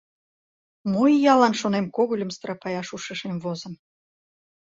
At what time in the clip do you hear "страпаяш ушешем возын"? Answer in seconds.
2.35-3.73